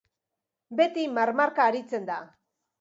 Beti 0.79 1.05
marmarka 1.19 1.69
aritzen 1.71 2.11
da. 2.13 2.21